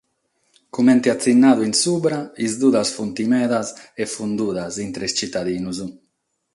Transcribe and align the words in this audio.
Comente 0.77 1.07
atzinnadu 1.13 1.61
in 1.69 1.75
subra, 1.83 2.19
is 2.47 2.53
dudas 2.63 2.89
sunt 2.95 3.17
medas 3.33 3.67
e 4.01 4.03
fundudas, 4.15 4.73
intre 4.87 5.03
is 5.07 5.15
tzitadinos. 5.15 5.77